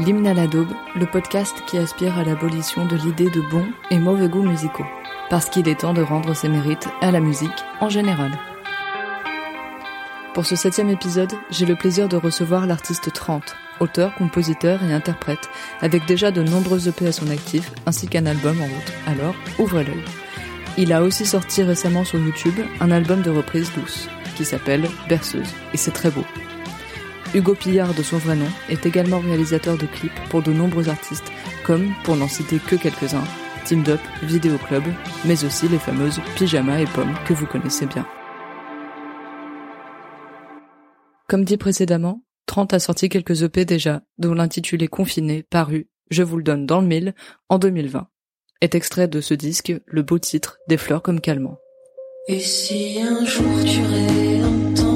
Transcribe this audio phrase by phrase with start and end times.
[0.00, 3.98] L'hymne à la daube, le podcast qui aspire à l'abolition de l'idée de bons et
[3.98, 4.86] mauvais goûts musicaux.
[5.28, 7.50] Parce qu'il est temps de rendre ses mérites à la musique
[7.80, 8.30] en général.
[10.32, 15.50] Pour ce septième épisode, j'ai le plaisir de recevoir l'artiste 30, auteur, compositeur et interprète,
[15.82, 18.92] avec déjà de nombreux EP à son actif, ainsi qu'un album en route.
[19.06, 20.04] Alors, ouvrez l'œil.
[20.78, 25.52] Il a aussi sorti récemment sur YouTube un album de reprise douce, qui s'appelle Berceuse,
[25.74, 26.24] et c'est très beau.
[27.32, 31.30] Hugo Pillard de son vrai nom est également réalisateur de clips pour de nombreux artistes,
[31.64, 33.22] comme, pour n'en citer que quelques-uns,
[33.64, 34.82] Team Up, Vidéo Club,
[35.24, 38.04] mais aussi les fameuses Pyjama et Pommes que vous connaissez bien.
[41.28, 46.36] Comme dit précédemment, Trent a sorti quelques EP déjà, dont l'intitulé Confiné, paru, je vous
[46.36, 47.14] le donne dans le mille,
[47.48, 48.08] en 2020.
[48.60, 51.58] Est extrait de ce disque le beau titre Des fleurs comme calmant.
[52.26, 54.89] Et si un jour tu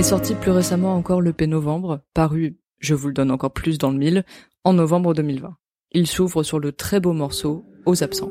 [0.00, 3.76] Est sorti plus récemment encore le P Novembre, paru, je vous le donne encore plus
[3.76, 4.24] dans le mille,
[4.64, 5.54] en novembre 2020.
[5.92, 8.30] Il s'ouvre sur le très beau morceau Aux absents.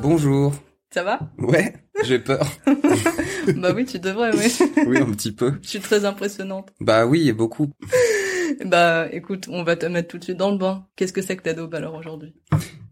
[0.00, 0.54] Bonjour.
[0.90, 1.20] Ça va?
[1.38, 1.74] Ouais,
[2.04, 2.46] j'ai peur.
[3.56, 4.50] bah oui, tu devrais, oui.
[4.86, 5.54] oui, un petit peu.
[5.62, 6.70] Je suis très impressionnante.
[6.80, 7.70] Bah oui, et beaucoup.
[8.64, 10.86] bah écoute, on va te mettre tout de suite dans le bain.
[10.96, 12.34] Qu'est-ce que c'est que ta daube alors aujourd'hui?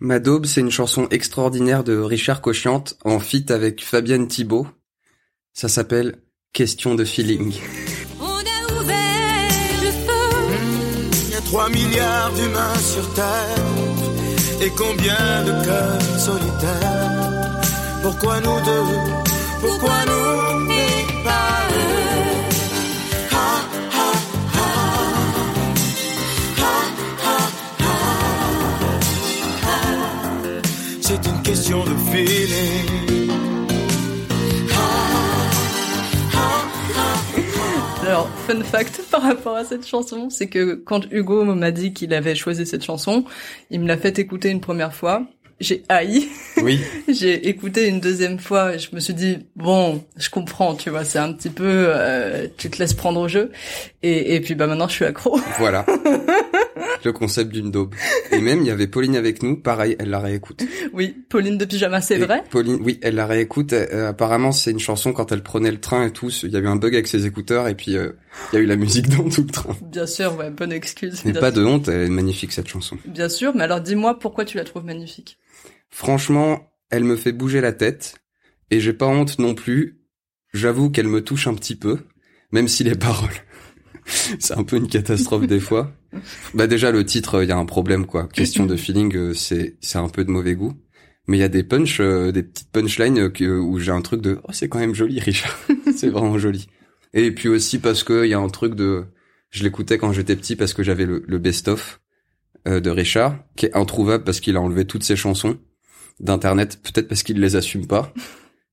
[0.00, 4.66] Ma daube, c'est une chanson extraordinaire de Richard Cochiante en feat avec Fabienne Thibault.
[5.54, 6.18] Ça s'appelle
[6.52, 7.54] Question de feeling.
[8.20, 9.48] On a ouvert
[9.82, 10.48] le feu.
[10.48, 14.00] Mmh, il y a 3 milliards d'humains sur Terre.
[14.62, 16.20] Et combien de cœurs
[18.02, 18.84] pourquoi nous deux?
[19.60, 21.60] Pourquoi nous et pas.
[31.00, 33.00] C'est une question de feeling.
[38.02, 42.12] Alors, fun fact par rapport à cette chanson, c'est que quand Hugo m'a dit qu'il
[42.12, 43.24] avait choisi cette chanson,
[43.70, 45.26] il me l'a fait écouter une première fois.
[45.60, 46.26] J'ai haï.
[46.62, 46.80] Oui.
[47.08, 51.04] J'ai écouté une deuxième fois et je me suis dit bon, je comprends, tu vois,
[51.04, 53.50] c'est un petit peu, euh, tu te laisses prendre au jeu.
[54.02, 55.38] Et, et puis bah maintenant je suis accro.
[55.58, 55.84] Voilà.
[57.04, 57.94] Le concept d'une daube.
[58.30, 59.56] Et même, il y avait Pauline avec nous.
[59.56, 60.62] Pareil, elle la réécoute.
[60.92, 62.42] oui, Pauline de pyjama, c'est vrai.
[62.50, 63.72] Pauline, oui, elle la réécoute.
[63.72, 66.30] Euh, apparemment, c'est une chanson quand elle prenait le train et tout.
[66.42, 68.12] Il y a eu un bug avec ses écouteurs et puis euh,
[68.52, 69.76] il y a eu la musique dans tout le train.
[69.82, 71.22] Bien sûr, ouais, bonne excuse.
[71.24, 71.62] Mais pas sûr.
[71.62, 72.98] de honte, elle est magnifique cette chanson.
[73.06, 75.38] Bien sûr, mais alors dis-moi pourquoi tu la trouves magnifique?
[75.90, 78.16] Franchement, elle me fait bouger la tête
[78.70, 80.00] et j'ai pas honte non plus.
[80.52, 81.98] J'avoue qu'elle me touche un petit peu,
[82.52, 83.30] même si les paroles,
[84.04, 85.92] c'est un peu une catastrophe des fois.
[86.54, 88.28] Bah déjà le titre, il y a un problème quoi.
[88.28, 90.74] Question de feeling, euh, c'est c'est un peu de mauvais goût.
[91.28, 94.20] Mais il y a des punch, euh, des petites punchlines que, où j'ai un truc
[94.20, 95.56] de oh c'est quand même joli Richard,
[95.96, 96.66] c'est vraiment joli.
[97.14, 99.04] Et puis aussi parce que il y a un truc de,
[99.50, 102.00] je l'écoutais quand j'étais petit parce que j'avais le, le best of
[102.66, 105.58] euh, de Richard qui est introuvable parce qu'il a enlevé toutes ses chansons
[106.18, 108.12] d'internet, peut-être parce qu'il les assume pas.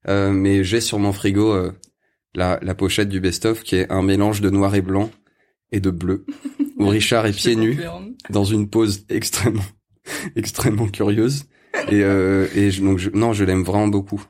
[0.08, 1.72] Euh, mais j'ai sur mon frigo euh,
[2.36, 5.12] la, la pochette du best-of qui est un mélange de noir et blanc
[5.72, 6.26] et de bleu,
[6.78, 7.76] où Richard est pieds nus
[8.30, 9.66] dans une pose extrêmement,
[10.36, 11.46] extrêmement curieuse.
[11.90, 14.24] Et, euh, et je- donc je, non, je l'aime vraiment beaucoup.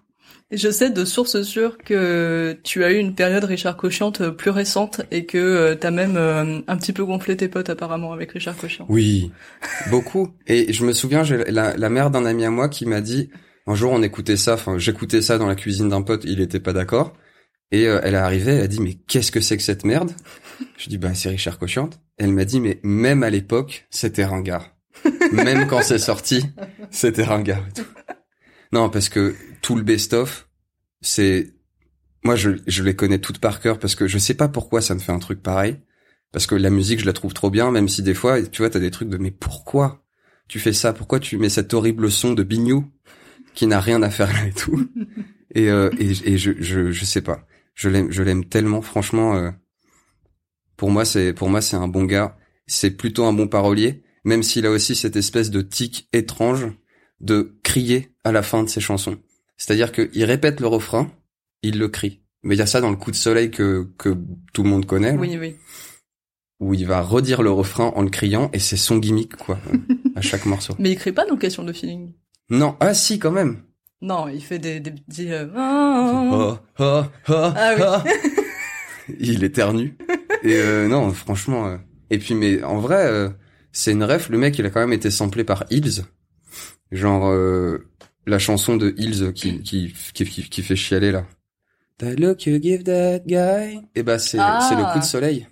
[0.49, 4.49] Je sais de source sûre que tu as eu une période Richard Cochiante euh, plus
[4.49, 8.31] récente et que euh, t'as même euh, un petit peu gonflé tes potes apparemment avec
[8.31, 8.87] Richard Cochiante.
[8.89, 9.33] Oui,
[9.89, 10.29] beaucoup.
[10.47, 13.29] Et je me souviens, j'ai la, la mère d'un ami à moi qui m'a dit,
[13.65, 16.61] un jour on écoutait ça, enfin j'écoutais ça dans la cuisine d'un pote, il était
[16.61, 17.13] pas d'accord.
[17.73, 20.11] Et elle est arrivée, elle a dit, mais qu'est-ce que c'est que cette merde?
[20.77, 21.99] Je dis, bah c'est Richard Cochiante.
[22.17, 24.73] Elle m'a dit, mais même à l'époque, c'était ringard.
[25.33, 26.45] même quand c'est sorti,
[26.89, 27.87] c'était ringard et tout.
[28.71, 30.49] Non, parce que tout le best-of,
[31.01, 31.53] c'est...
[32.23, 34.95] Moi, je, je les connais toutes par cœur parce que je sais pas pourquoi ça
[34.95, 35.79] me fait un truc pareil.
[36.31, 38.69] Parce que la musique, je la trouve trop bien, même si des fois, tu vois,
[38.69, 40.03] t'as des trucs de mais pourquoi
[40.47, 40.93] tu fais ça?
[40.93, 42.91] Pourquoi tu mets cet horrible son de Bignou
[43.53, 44.89] qui n'a rien à faire là et tout?
[45.55, 47.47] Et, euh, et, et je, je, je sais pas.
[47.73, 48.81] Je l'aime, je l'aime tellement.
[48.81, 49.49] Franchement, euh,
[50.75, 52.37] pour moi, c'est pour moi, c'est un bon gars.
[52.67, 56.67] C'est plutôt un bon parolier, même s'il a aussi cette espèce de tic étrange
[57.21, 59.17] de crier à la fin de ses chansons.
[59.57, 61.11] C'est-à-dire qu'il répète le refrain,
[61.63, 62.21] il le crie.
[62.43, 64.15] Mais il y a ça dans le coup de soleil que que
[64.53, 65.13] tout le monde connaît.
[65.13, 65.55] là Oui, oui.
[66.59, 69.57] où il va redire le refrain en le criant et c'est son gimmick quoi
[70.15, 70.75] à chaque morceau.
[70.79, 72.13] Mais il crée pas dans Question de feeling?
[72.49, 73.63] Non, ah si quand même.
[74.01, 75.31] Non, il fait des, des petits...
[75.31, 77.83] euh, Oh, oh, oh, Ah oui.
[77.83, 78.09] oh.
[79.19, 79.97] il éternue.
[80.43, 81.67] Et euh, non, franchement.
[81.67, 81.77] euh,
[82.11, 83.29] Et puis mais en vrai, euh,
[83.71, 84.29] c'est une ref.
[84.29, 86.03] Le mec, il a quand même été samplé par Hills,
[86.91, 87.89] genre euh,
[88.27, 91.25] la chanson de Hills qui qui qui, qui, qui fait chialer là.
[91.99, 93.79] That look you give that guy.
[93.95, 94.59] Et bah c'est Ah.
[94.69, 95.47] c'est le coup de soleil.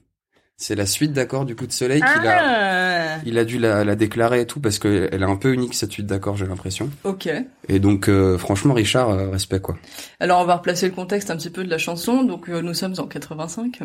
[0.58, 3.16] C'est la suite d'accords du coup de soleil qu'il a.
[3.18, 5.52] Ah, Il a dû la, la déclarer et tout parce que elle est un peu
[5.54, 6.90] unique cette suite d'accords, j'ai l'impression.
[7.04, 7.28] ok.
[7.68, 9.76] Et donc euh, franchement Richard euh, respect quoi.
[10.22, 12.24] Alors on va replacer le contexte un petit peu de la chanson.
[12.24, 13.80] Donc euh, nous sommes en 85.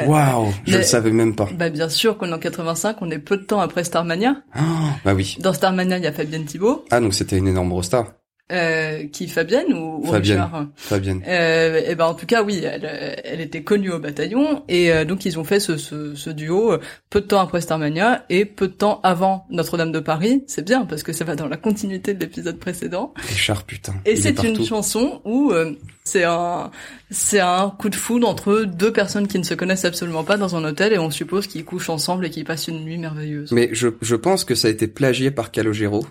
[0.00, 1.48] Euh, Waouh, je mais- le savais même pas.
[1.58, 4.36] Bah bien sûr qu'on est en 85, on est peu de temps après Starmania.
[4.54, 4.62] Ah,
[5.04, 5.36] bah oui.
[5.40, 6.86] Dans Starmania, il y a Fabienne Thibault.
[6.90, 8.06] Ah donc c'était une énorme rosta.
[8.52, 10.42] Euh, qui Fabienne ou, ou Fabienne.
[10.42, 11.22] Richard Fabienne.
[11.26, 12.84] euh, et ben en tout cas oui, elle,
[13.24, 16.72] elle était connue au bataillon et euh, donc ils ont fait ce, ce, ce duo
[16.72, 20.44] euh, peu de temps après Starmania et peu de temps avant Notre-Dame de Paris.
[20.46, 23.14] C'est bien parce que ça va dans la continuité de l'épisode précédent.
[23.16, 23.94] Richard putain.
[24.04, 25.72] Et c'est une chanson où euh,
[26.04, 26.70] c'est un
[27.10, 30.54] c'est un coup de foudre entre deux personnes qui ne se connaissent absolument pas dans
[30.54, 33.52] un hôtel et on suppose qu'ils couchent ensemble et qu'ils passent une nuit merveilleuse.
[33.52, 36.04] Mais je, je pense que ça a été plagié par Calogero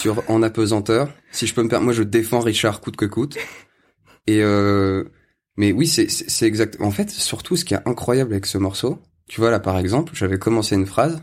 [0.00, 1.08] sur En apesanteur.
[1.32, 3.36] Si je peux me permettre, moi je défends Richard coûte que coûte.
[4.26, 5.04] Et euh,
[5.56, 6.76] mais oui, c'est c'est exact.
[6.80, 8.98] En fait, surtout ce qui est incroyable avec ce morceau,
[9.28, 11.22] tu vois là par exemple, j'avais commencé une phrase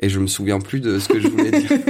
[0.00, 1.70] et je me souviens plus de ce que je voulais dire.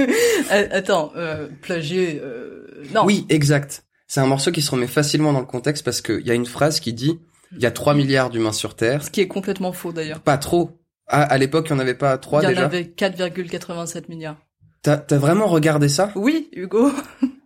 [0.51, 3.05] Euh, Attends, euh, plagier euh, non.
[3.05, 3.85] Oui, exact.
[4.07, 6.45] C'est un morceau qui se remet facilement dans le contexte parce qu'il y a une
[6.45, 7.17] phrase qui dit
[7.53, 9.03] il y a 3 milliards d'humains sur Terre.
[9.03, 10.19] Ce qui est complètement faux d'ailleurs.
[10.19, 10.71] Pas trop.
[11.07, 12.65] Ah, à l'époque, il n'y en avait pas 3 Il y en déjà.
[12.65, 14.37] avait 4,87 milliards.
[14.83, 16.11] T'as vraiment regardé ça?
[16.15, 16.91] Oui, Hugo.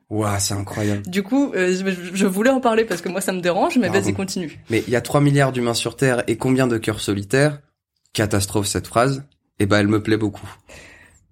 [0.10, 1.04] Waouh, c'est incroyable.
[1.04, 3.90] Du coup, euh, je, je voulais en parler parce que moi ça me dérange, mais
[3.90, 4.60] vas-y continue.
[4.70, 7.60] Mais il y a 3 milliards d'humains sur Terre et combien de cœurs solitaires?
[8.14, 9.24] Catastrophe cette phrase.
[9.60, 10.50] Et bah elle me plaît beaucoup.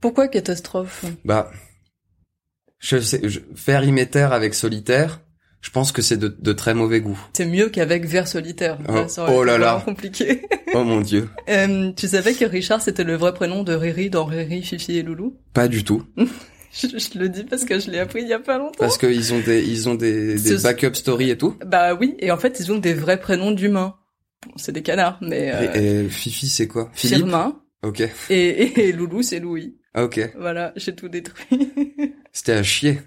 [0.01, 1.05] Pourquoi catastrophe?
[1.23, 1.51] Bah
[2.79, 5.21] je sais je, faire Iméter avec solitaire,
[5.65, 7.19] je pense que c'est de, de très mauvais goût.
[7.33, 8.77] C'est mieux qu'avec vers solitaire.
[8.87, 10.43] Oh, Là, ça oh là compliqué.
[10.75, 14.25] Oh mon dieu, Euh, tu savais que Richard c'était le vrai prénom de Riri dans
[14.25, 15.35] Riri, Fifi et Loulou?
[15.53, 16.03] Pas du tout.
[16.17, 18.77] je, je le dis parce que je l'ai appris il y a pas longtemps.
[18.77, 21.55] Parce qu'ils ont des ils ont des, des backup stories et tout.
[21.65, 23.95] Bah oui, et en fait ils ont des vrais prénoms d'humains.
[24.45, 26.91] Bon, c'est des canards, mais euh, Et, et Fifi c'est quoi?
[26.93, 27.17] Philippe?
[27.25, 28.01] Firmin Ok.
[28.01, 29.77] et, et, et Loulou c'est Louis.
[29.95, 30.31] Ah, ok.
[30.37, 31.71] Voilà, j'ai tout détruit.
[32.33, 32.99] C'était à chier.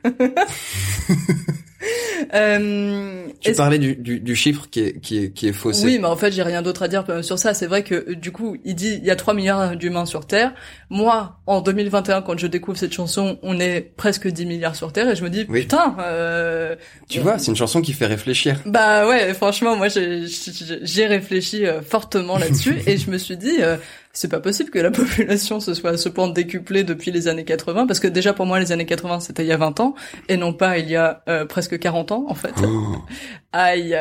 [2.35, 5.85] Euh, Tu parlais du, du, du chiffre qui est qui est qui est faussé.
[5.85, 7.55] Oui, mais en fait, j'ai rien d'autre à dire euh, sur ça.
[7.55, 10.27] C'est vrai que euh, du coup, il dit il y a 3 milliards d'humains sur
[10.27, 10.53] Terre.
[10.91, 15.09] Moi, en 2021, quand je découvre cette chanson, on est presque 10 milliards sur Terre
[15.11, 15.63] et je me dis Oui.
[15.63, 15.97] putain.
[16.01, 16.77] Euh...
[17.09, 18.61] Tu vois, c'est une chanson qui fait réfléchir.
[18.67, 23.77] Bah ouais, franchement, moi j'ai réfléchi euh, fortement là-dessus et je me suis dit euh,
[24.13, 27.45] c'est pas possible que la population se soit à ce point décuplée depuis les années
[27.45, 29.95] 80 parce que déjà pour moi les années 80 c'était il y a 20 ans
[30.29, 32.53] et non pas il y a euh, presque 40 ans en fait.
[32.65, 32.97] Oh,
[33.53, 33.97] Aïe.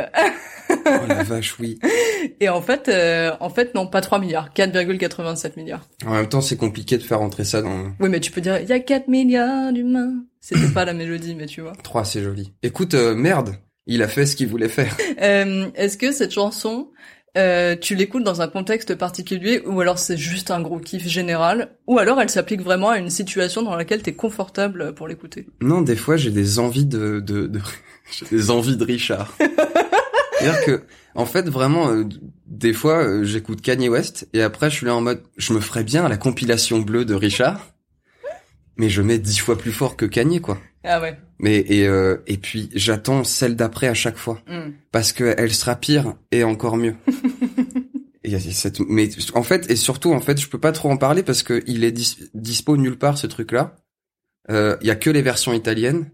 [0.69, 1.79] oh la vache, oui.
[2.39, 5.87] Et en fait euh, en fait non pas 3 milliards, 4,87 milliards.
[6.05, 8.59] En même temps, c'est compliqué de faire entrer ça dans Oui, mais tu peux dire
[8.59, 10.13] il y a 4 milliards d'humains.
[10.39, 11.73] C'était pas la mélodie mais tu vois.
[11.83, 12.53] 3, c'est joli.
[12.63, 14.95] Écoute, euh, merde, il a fait ce qu'il voulait faire.
[15.21, 16.89] Euh, Est-ce que cette chanson,
[17.37, 21.69] euh, tu l'écoutes dans un contexte particulier ou alors c'est juste un gros kiff général
[21.85, 25.81] ou alors elle s'applique vraiment à une situation dans laquelle t'es confortable pour l'écouter Non,
[25.81, 27.59] des fois, j'ai des envies de, de, de...
[28.11, 29.35] j'ai des envies de Richard.
[30.39, 30.83] C'est-à-dire que,
[31.15, 32.05] en fait, vraiment, euh,
[32.47, 35.59] des fois, euh, j'écoute Kanye West et après, je suis là en mode, je me
[35.59, 37.73] ferais bien la compilation bleue de Richard,
[38.77, 40.59] mais je mets dix fois plus fort que Kanye, quoi.
[40.87, 41.17] Ah ouais.
[41.39, 44.71] Mais et euh, et puis j'attends celle d'après à chaque fois Hmm.
[44.91, 46.95] parce que elle sera pire et encore mieux.
[48.23, 51.23] Et cette mais en fait et surtout en fait je peux pas trop en parler
[51.23, 53.75] parce que il est dis- dispo nulle part ce truc là.
[54.49, 56.11] Euh, Il y a que les versions italiennes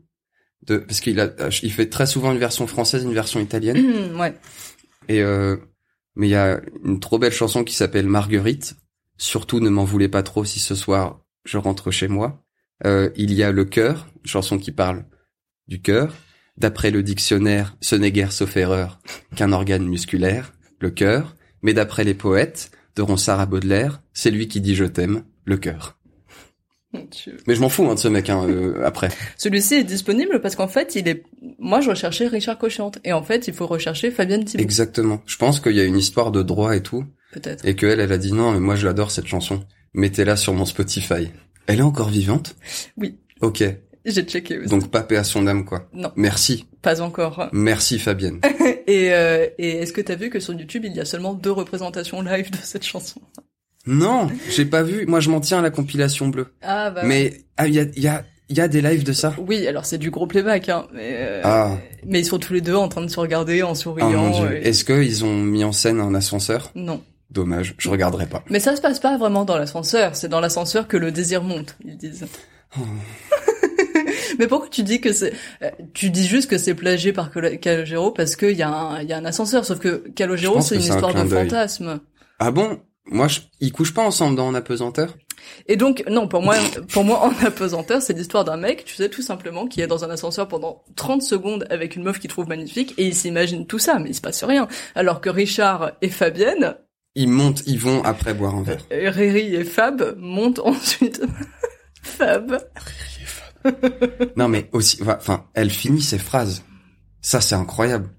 [0.68, 1.30] de parce qu'il a
[1.64, 3.82] il fait très souvent une version française une version italienne
[4.14, 4.34] Hmm, ouais.
[5.08, 5.58] et euh,
[6.16, 8.76] mais il y a une trop belle chanson qui s'appelle Marguerite.
[9.18, 12.43] Surtout ne m'en voulez pas trop si ce soir je rentre chez moi.
[12.86, 15.06] Euh, il y a le cœur, une chanson qui parle
[15.68, 16.14] du cœur.
[16.58, 19.00] D'après le dictionnaire, ce n'est guère sauf erreur
[19.36, 21.36] qu'un organe musculaire, le cœur.
[21.62, 25.58] Mais d'après les poètes, de Ronsard à Baudelaire, c'est lui qui dit je t'aime, le
[25.58, 25.98] cœur.
[27.48, 29.10] Mais je m'en fous hein, de ce mec hein, euh, après.
[29.38, 31.24] Celui-ci est disponible parce qu'en fait, il est.
[31.58, 34.64] Moi, je recherchais Richard Cochante et en fait, il faut rechercher Fabienne Thibault.
[34.64, 35.20] Exactement.
[35.26, 37.04] Je pense qu'il y a une histoire de droit et tout.
[37.32, 37.66] Peut-être.
[37.66, 39.64] Et qu'elle, elle a dit non, mais moi je l'adore cette chanson.
[39.96, 41.32] Mettez-la sur mon Spotify.
[41.68, 42.56] Elle est encore vivante?
[42.98, 43.16] Oui.
[43.42, 43.64] Ok.
[44.06, 44.70] J'ai checké aussi.
[44.70, 45.88] Donc pas paix à son âme, quoi.
[45.94, 46.12] Non.
[46.18, 46.66] Merci.
[46.82, 47.48] Pas encore.
[47.54, 48.42] Merci Fabienne.
[48.88, 51.52] Et, euh, et est-ce que t'as vu que sur YouTube, il y a seulement deux
[51.54, 53.22] représentations live de cette chanson?
[53.88, 55.06] Non, j'ai pas vu.
[55.06, 56.48] Moi je m'en tiens à la compilation bleue.
[56.62, 57.04] Ah bah.
[57.06, 59.34] Mais ah, il y a, il y, a, il y a des lives de ça?
[59.40, 60.86] Oui, alors c'est du gros playback, hein.
[60.94, 61.78] Mais, euh, Ah.
[62.06, 64.10] mais ils sont tous les deux en train de se regarder en souriant.
[64.10, 64.58] mon dieu.
[64.58, 66.72] et- Est-ce qu'ils ont mis en scène un ascenseur?
[66.76, 67.02] Non.
[67.34, 68.44] Dommage, je regarderai pas.
[68.50, 71.76] Mais ça se passe pas vraiment dans l'ascenseur, c'est dans l'ascenseur que le désir monte,
[71.84, 72.26] ils disent.
[72.78, 72.82] Oh.
[74.40, 78.12] Mais pourquoi tu dis que c'est, euh, tu dis juste que c'est plagié par Calogero
[78.12, 80.82] parce qu'il y a un, il y a un ascenseur, sauf que Calogero c'est une
[80.82, 82.00] un histoire clin de fantasme.
[82.40, 82.80] Ah bon?
[83.06, 83.42] Moi, je...
[83.60, 85.16] ils couchent pas ensemble dans En apesanteur?
[85.68, 86.56] Et donc, non, pour moi,
[86.92, 90.06] pour moi, en apesanteur, c'est l'histoire d'un mec, tu sais, tout simplement, qui est dans
[90.06, 93.80] un ascenseur pendant 30 secondes avec une meuf qu'il trouve magnifique, et il s'imagine tout
[93.80, 94.68] ça, mais il se passe rien.
[94.96, 96.78] Alors que Richard et Fabienne,
[97.16, 98.86] Ils montent, ils vont après boire un verre.
[98.92, 101.22] euh, Riri et Fab montent ensuite.
[102.02, 102.58] Fab.
[104.36, 106.64] Non mais aussi, enfin, elle finit ses phrases.
[107.22, 108.10] Ça c'est incroyable.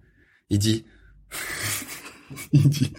[0.48, 0.86] Il dit,
[2.52, 2.94] il dit,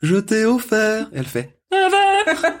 [0.00, 1.10] je t'ai offert.
[1.12, 2.52] Et elle fait, un verre.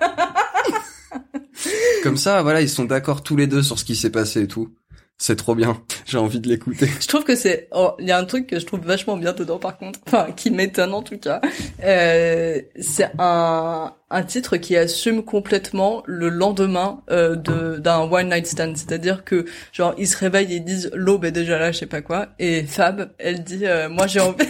[2.02, 4.48] Comme ça, voilà, ils sont d'accord tous les deux sur ce qui s'est passé et
[4.48, 4.74] tout.
[5.16, 5.80] C'est trop bien.
[6.06, 6.88] J'ai envie de l'écouter.
[7.00, 9.32] Je trouve que c'est, oh, il y a un truc que je trouve vachement bien
[9.32, 11.40] dedans par contre, enfin qui m'étonne en tout cas.
[11.82, 18.46] Euh, c'est un un titre qui assume complètement le lendemain euh, de d'un one night
[18.46, 21.86] stand, c'est-à-dire que genre ils se réveillent et disent l'aube est déjà là, je sais
[21.86, 24.44] pas quoi, et Fab, elle dit euh, moi j'ai envie.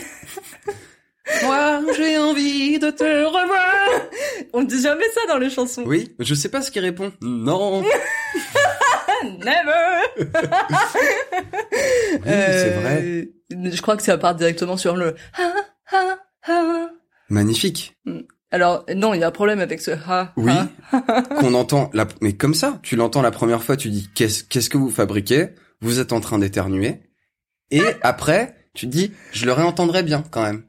[1.43, 4.09] Moi, j'ai envie de te revoir.
[4.53, 5.83] On dit jamais ça dans les chansons.
[5.87, 7.13] Oui, je sais pas ce qu'il répond.
[7.23, 7.83] Non.
[9.45, 10.25] Never.
[12.15, 13.03] Oui, c'est vrai.
[13.03, 13.25] Euh,
[13.73, 15.53] Je crois que ça part directement sur le ha
[15.93, 16.17] ha
[16.49, 16.91] ha.
[17.29, 17.97] Magnifique.
[18.51, 20.33] Alors non, il y a un problème avec ce ha.
[20.37, 20.53] Oui.
[20.93, 21.23] ha.
[21.41, 24.71] Qu'on entend la, mais comme ça, tu l'entends la première fois, tu dis qu'est-ce, qu'est-ce
[24.71, 25.49] que vous fabriquez?
[25.81, 27.01] Vous êtes en train d'éternuer.
[27.71, 30.65] Et après, tu dis, je le réentendrai bien quand même.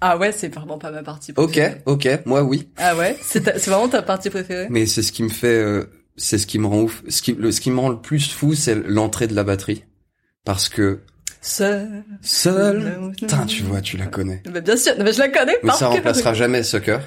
[0.00, 1.32] Ah ouais, c'est vraiment pas ma partie.
[1.36, 1.82] Ok, préférée.
[1.86, 2.70] ok, moi oui.
[2.76, 4.68] Ah ouais, c'est ta- c'est vraiment ta partie préférée?
[4.70, 7.02] Mais c'est ce qui me fait, euh, c'est ce qui me rend ouf.
[7.08, 9.84] Ce qui, le, ce qui me rend le plus fou, c'est l'entrée de la batterie.
[10.44, 11.00] Parce que
[11.40, 12.04] Seul.
[12.20, 14.42] seul, putain, tu vois, tu la connais.
[14.52, 16.98] Bah, bien sûr, mais je la connais Mais ça remplacera jamais Sucker.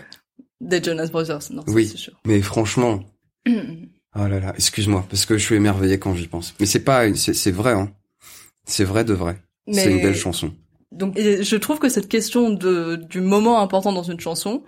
[0.62, 1.88] Des Jonas Brothers, non, Oui.
[1.88, 2.14] c'est sûr.
[2.26, 3.02] Mais franchement,
[3.48, 6.54] oh là là, excuse-moi, parce que je suis émerveillé quand j'y pense.
[6.60, 7.92] Mais c'est pas, c'est, c'est vrai, hein.
[8.66, 9.42] C'est vrai de vrai.
[9.72, 10.54] C'est Mais- une belle chanson.
[10.92, 14.64] Donc, et je trouve que cette question de du moment important dans une chanson,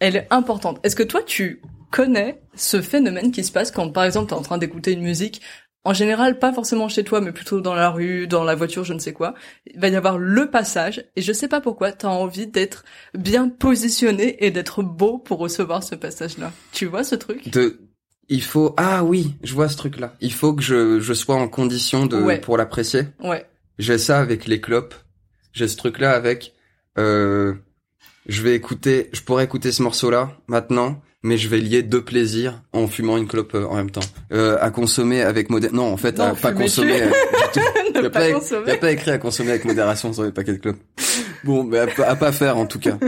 [0.00, 0.80] elle est importante.
[0.82, 4.42] Est-ce que toi, tu connais ce phénomène qui se passe quand, par exemple, t'es en
[4.42, 5.40] train d'écouter une musique
[5.84, 8.92] en général, pas forcément chez toi, mais plutôt dans la rue, dans la voiture, je
[8.92, 9.34] ne sais quoi.
[9.72, 13.48] Il va y avoir le passage, et je sais pas pourquoi, t'as envie d'être bien
[13.48, 16.52] positionné et d'être beau pour recevoir ce passage-là.
[16.72, 17.48] Tu vois ce truc?
[17.48, 17.78] De,
[18.28, 20.14] il faut, ah oui, je vois ce truc-là.
[20.20, 22.40] Il faut que je, je sois en condition de, Ouais.
[22.40, 23.04] pour l'apprécier.
[23.20, 23.46] Ouais.
[23.78, 24.94] J'ai ça avec les clopes.
[25.52, 26.52] J'ai ce truc-là avec,
[26.98, 27.54] euh,
[28.26, 32.62] je vais écouter, je pourrais écouter ce morceau-là maintenant, mais je vais lier deux plaisirs
[32.72, 34.00] en fumant une clope euh, en même temps.
[34.32, 35.76] Euh, à consommer avec modération.
[35.82, 36.96] Non, en fait, Non, à pas consommer.
[36.96, 37.02] tu.
[37.02, 37.60] euh, du tout.
[37.94, 40.76] ne Y a a pas écrit à consommer avec modération sur les paquets de clopes.
[41.44, 42.98] Bon, mais à, pas- à pas faire en tout cas.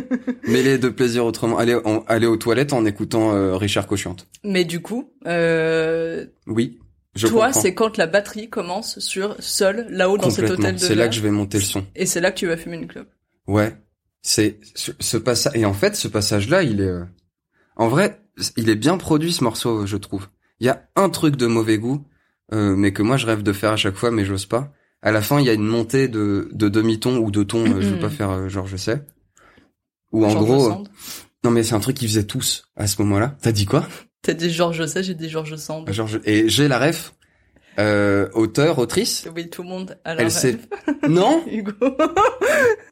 [0.47, 1.59] Mêler deux plaisirs autrement.
[1.59, 4.27] Aller, en- aller aux toilettes en écoutant euh, Richard Cochiante.
[4.45, 6.79] Mais du coup, euh, Oui,
[7.17, 10.95] je toi, c'est quand la batterie commence sur seul, là-haut dans cet hôtel de C'est
[10.95, 11.85] là que je vais monter le son.
[11.97, 13.09] Et c'est là que tu vas fumer une clope.
[13.49, 13.75] Ouais,
[14.23, 17.03] c'est ce, ce passage et en fait ce passage-là, il est euh,
[17.81, 18.21] en vrai,
[18.57, 20.29] il est bien produit ce morceau, je trouve.
[20.61, 22.05] Il y a un truc de mauvais goût,
[22.53, 24.73] euh, mais que moi je rêve de faire à chaque fois, mais j'ose pas.
[25.03, 27.81] À la fin, il y a une montée de, de demi-ton ou de ton, euh,
[27.81, 29.03] je veux pas faire euh, genre je sais.
[30.13, 30.89] Ou en George gros, euh, Sand.
[31.45, 33.37] non mais c'est un truc qu'ils faisaient tous à ce moment-là.
[33.43, 33.87] T'as dit quoi?
[34.23, 35.91] T'as dit Georges sais, j'ai dit Georges Sand.
[35.91, 37.15] Genre je- et j'ai la ref.
[37.79, 39.27] Euh, auteur, autrice.
[39.35, 40.59] Oui, tout le monde a la Elle sait.
[40.87, 40.99] rêve.
[41.09, 41.43] Non?
[41.51, 41.73] Hugo,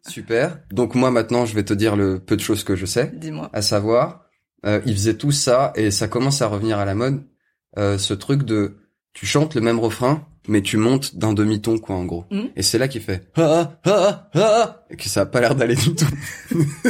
[0.09, 0.59] Super.
[0.73, 3.13] Donc moi maintenant, je vais te dire le peu de choses que je sais.
[3.15, 3.51] dis-moi.
[3.53, 4.25] à savoir,
[4.67, 7.23] euh, ils faisaient tout ça et ça commence à revenir à la mode,
[7.79, 8.77] euh, ce truc de
[9.13, 12.25] tu chantes le même refrain mais tu montes d'un demi-ton quoi en gros.
[12.31, 12.49] Mhm.
[12.57, 15.75] Et c'est là qu'il fait ah ah ah et que ça a pas l'air d'aller
[15.77, 16.07] du tout.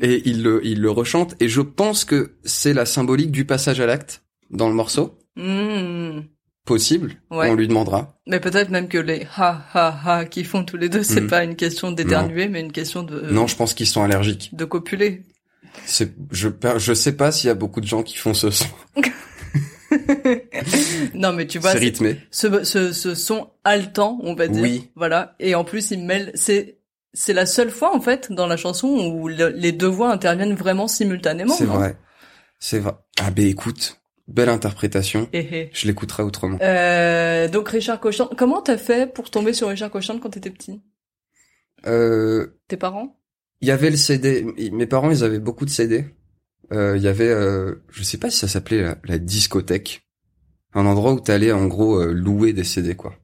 [0.00, 3.80] et il le il le rechante et je pense que c'est la symbolique du passage
[3.80, 5.18] à l'acte dans le morceau.
[5.36, 6.20] Hmm.
[6.64, 7.48] Possible, Ouais.
[7.48, 8.18] on lui demandera.
[8.26, 11.28] Mais peut-être même que les ha ha ha qui font tous les deux, c'est Hmm.
[11.28, 14.50] pas une question d'éternuer, mais une question de non, je pense qu'ils sont allergiques.
[14.52, 15.22] de copuler.
[15.84, 18.66] C'est je je sais pas s'il y a beaucoup de gens qui font ce son.
[21.14, 22.20] non, mais tu vois, C'est rythmé.
[22.30, 24.62] ce, ce, ce son haletant, on va dire.
[24.62, 24.90] Oui.
[24.96, 25.34] Voilà.
[25.38, 26.78] Et en plus, il mêle, c'est,
[27.12, 30.54] c'est la seule fois, en fait, dans la chanson où le- les deux voix interviennent
[30.54, 31.54] vraiment simultanément.
[31.54, 31.96] C'est vrai.
[32.58, 32.94] C'est vrai.
[33.20, 35.28] Ah ben écoute, belle interprétation.
[35.32, 35.70] Eh, eh.
[35.72, 36.58] Je l'écouterai autrement.
[36.62, 40.80] Euh, donc Richard Cochante, comment t'as fait pour tomber sur Richard Cochante quand t'étais petit?
[41.86, 43.18] Euh, Tes parents?
[43.60, 44.44] Il y avait le CD.
[44.72, 46.04] Mes parents, ils avaient beaucoup de CD.
[46.72, 50.02] Euh, Il y avait, euh, je sais pas si ça s'appelait la, la discothèque,
[50.74, 53.14] un endroit où t'allais en gros euh, louer des CD quoi,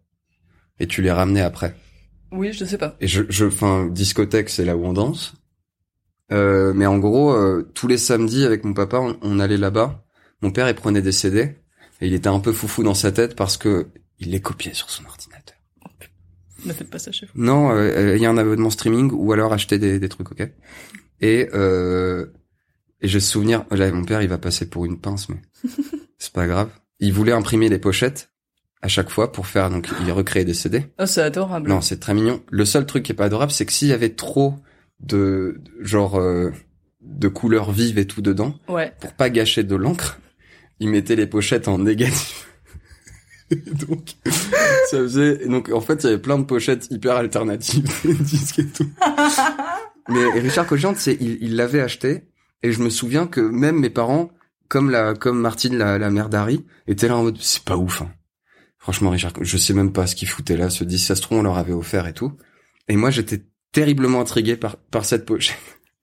[0.78, 1.74] et tu les ramenais après.
[2.30, 2.96] Oui, je sais pas.
[3.00, 5.34] Et je, je, enfin, discothèque, c'est là où on danse.
[6.30, 10.04] Euh, mais en gros, euh, tous les samedis avec mon papa, on, on allait là-bas.
[10.40, 11.40] Mon père, il prenait des CD
[12.00, 14.88] et il était un peu foufou dans sa tête parce que il les copiait sur
[14.88, 15.31] son ordinateur.
[16.64, 17.42] Ne faites pas ça chez vous.
[17.42, 20.48] Non, euh, il y a un abonnement streaming ou alors acheter des, des trucs, ok.
[21.20, 22.26] Et euh,
[23.00, 25.36] et j'ai souvenir, là, mon père, il va passer pour une pince, mais
[26.18, 26.68] c'est pas grave.
[27.00, 28.30] Il voulait imprimer les pochettes
[28.80, 30.86] à chaque fois pour faire donc il recréait des CD.
[31.00, 31.68] Oh, c'est adorable.
[31.68, 32.42] Non, c'est très mignon.
[32.50, 34.54] Le seul truc qui est pas adorable, c'est que s'il y avait trop
[35.00, 36.50] de de- genre euh,
[37.00, 38.92] de couleurs vives et tout dedans, Ouais.
[39.00, 40.20] pour pas gâcher de l'encre,
[40.78, 42.48] il mettait les pochettes en négatif.
[43.52, 44.14] Et donc,
[44.90, 48.14] ça faisait, et donc, en fait, il y avait plein de pochettes hyper alternatives, des
[48.14, 48.88] disques et tout.
[50.08, 52.24] Mais Richard Cochante, c'est, il, il l'avait acheté,
[52.62, 54.30] et je me souviens que même mes parents,
[54.68, 58.02] comme la, comme Martine, la, la mère d'Harry, étaient là en mode, c'est pas ouf,
[58.02, 58.10] hein.
[58.78, 61.38] Franchement, Richard, je sais même pas ce qu'il foutait là, ce disque, ça se trouve,
[61.38, 62.32] on leur avait offert et tout.
[62.88, 65.56] Et moi, j'étais terriblement intrigué par, par cette pochette.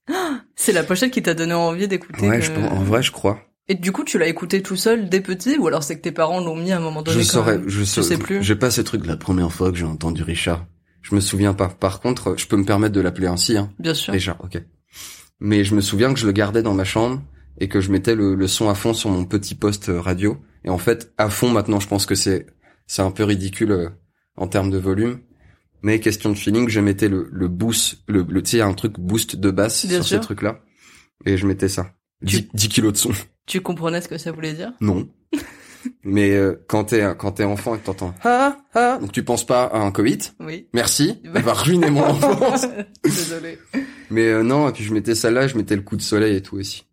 [0.56, 2.28] C'est la pochette qui t'a donné envie d'écouter.
[2.30, 3.42] Ouais, que- je en vrai, je crois.
[3.70, 6.12] Et du coup, tu l'as écouté tout seul dès petit, ou alors c'est que tes
[6.12, 8.08] parents l'ont mis à un moment donné Je quand saurais, même je Tu saurais.
[8.08, 8.44] sais plus.
[8.44, 10.66] J'ai pas ces trucs la première fois que j'ai entendu Richard.
[11.04, 11.70] Je me souviens pas.
[11.70, 13.72] Par contre, je peux me permettre de l'appeler ainsi, hein.
[13.80, 14.12] Bien sûr.
[14.14, 14.62] Richard, ok.
[15.40, 17.22] Mais je me souviens que je le gardais dans ma chambre
[17.60, 20.38] et que je mettais le, le son à fond sur mon petit poste euh, radio.
[20.66, 22.48] Et en fait, à fond maintenant, je pense que c'est
[22.88, 23.90] c'est un peu ridicule euh,
[24.36, 25.20] en termes de volume.
[25.84, 29.00] Mais question de feeling, je mettais le, le boost, le, le tu sais, un truc
[29.00, 30.18] boost de basse Bien sur sûr.
[30.18, 30.60] ces trucs-là.
[31.26, 31.94] Et je mettais ça.
[32.26, 33.12] Tu- 10, 10 kilos de son.
[33.50, 34.72] Tu comprenais ce que ça voulait dire?
[34.80, 35.10] Non.
[36.04, 39.46] Mais euh, quand t'es quand t'es enfant et que t'entends ah ah, donc tu penses
[39.46, 40.36] pas à un coït?
[40.40, 40.68] Oui.
[40.74, 41.20] Merci.
[41.34, 42.68] Elle va ruiner mon enfance.
[43.04, 43.58] Désolé.
[44.12, 46.36] Mais euh, non, et puis je mettais ça là, je mettais le coup de soleil
[46.36, 46.86] et tout aussi.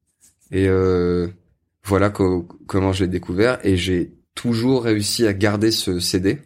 [0.50, 1.28] Et euh,
[1.84, 6.38] voilà co- comment j'ai découvert et j'ai toujours réussi à garder ce CD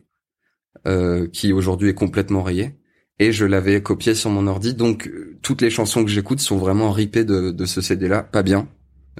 [0.88, 2.74] euh, qui aujourd'hui est complètement rayé
[3.18, 6.56] et je l'avais copié sur mon ordi donc euh, toutes les chansons que j'écoute sont
[6.56, 8.66] vraiment ripées de, de ce CD là, pas bien.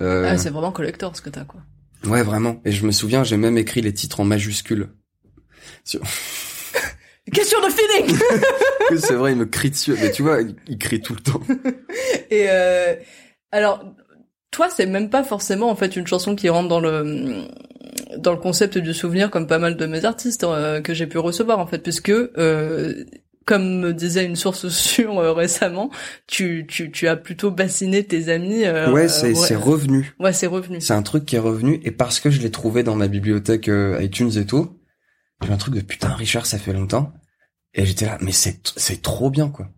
[0.01, 1.61] Euh, Ah, c'est vraiment collector ce que t'as, quoi.
[2.05, 4.89] ouais vraiment et je me souviens j'ai même écrit les titres en majuscules.
[5.85, 6.01] Sur-
[7.33, 8.19] Question de feeling
[8.99, 11.41] c'est vrai il me crie dessus mais tu vois il, il crie tout le temps.
[12.31, 12.95] Et euh,
[13.53, 13.85] alors,
[14.51, 17.45] toi, c'est même pas forcément en fait une chanson qui rentre dans le
[18.17, 21.19] dans le concept du souvenir comme pas mal de mes artistes euh, que j'ai pu
[21.19, 23.05] recevoir en fait, puisque euh,
[23.47, 25.91] comme me disait une source sûre euh, récemment,
[26.27, 28.65] tu, tu tu as plutôt bassiné tes amis.
[28.65, 30.15] euh, ouais c'est euh, c'est revenu.
[30.19, 30.81] Ouais, c'est revenu.
[30.81, 33.69] C'est un truc qui est revenu et parce que je l'ai trouvé dans ma bibliothèque
[33.69, 34.79] euh, iTunes et tout,
[35.43, 37.13] j'ai un truc de putain Richard ça fait longtemps
[37.75, 39.69] et j'étais là mais c'est c'est trop bien quoi.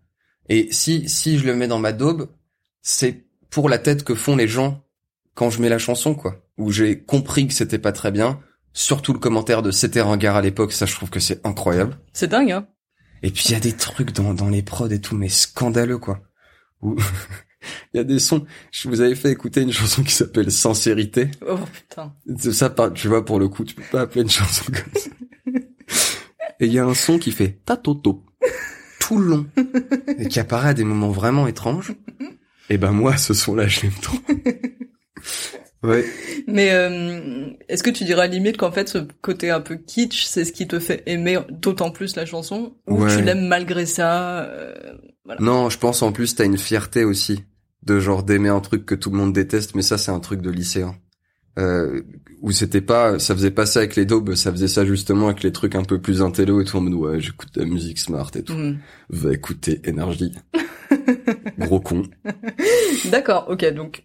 [0.49, 2.29] Et si si je le mets dans ma daube,
[2.81, 4.83] c'est pour la tête que font les gens
[5.35, 6.35] quand je mets la chanson quoi.
[6.57, 8.39] Où j'ai compris que c'était pas très bien,
[8.73, 11.97] surtout le commentaire de c'était ringard à l'époque, ça je trouve que c'est incroyable.
[12.11, 12.67] C'est dingue, hein
[13.23, 15.97] Et puis il y a des trucs dans dans les prods et tout mais scandaleux
[15.97, 16.21] quoi.
[16.81, 16.95] Où
[17.93, 21.31] il y a des sons, je vous avais fait écouter une chanson qui s'appelle Sincérité.
[21.47, 22.13] Oh putain.
[22.37, 25.09] C'est ça, tu vois, pour le coup, tu peux pas appeler une chanson comme ça.
[26.59, 28.23] Et il y a un son qui fait tatoto
[28.99, 29.45] tout le long
[30.17, 31.93] et qui apparaît à des moments vraiment étranges.
[32.69, 34.17] Et ben moi, ce son-là, je l'aime trop.
[35.83, 36.05] Ouais.
[36.47, 40.45] Mais euh, est-ce que tu dirais limite qu'en fait ce côté un peu kitsch, c'est
[40.45, 43.15] ce qui te fait aimer d'autant plus la chanson, ou Ouais.
[43.17, 44.73] tu l'aimes malgré ça euh,
[45.39, 47.43] Non, je pense en plus t'as une fierté aussi
[47.83, 50.41] de genre d'aimer un truc que tout le monde déteste, mais ça c'est un truc
[50.41, 50.95] de lycéen.
[51.59, 52.01] euh,
[52.41, 55.43] où c'était pas, ça faisait pas ça avec les daubes, ça faisait ça justement avec
[55.43, 57.99] les trucs un peu plus intello et tout en mode ouais, j'écoute de la musique
[57.99, 58.53] smart et tout.
[58.53, 58.79] Mhm.
[59.09, 60.33] Va écouter énergie.
[61.59, 62.03] Gros con.
[63.11, 64.03] D'accord, ok, donc